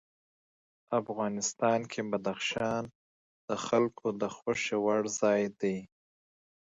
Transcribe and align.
افغانستان 0.99 1.79
کې 1.91 2.01
بدخشان 2.11 2.83
د 3.47 3.49
خلکو 3.65 4.07
د 4.21 4.23
خوښې 4.35 4.77
وړ 4.85 5.01
ځای 5.19 5.43
دی. 5.61 5.77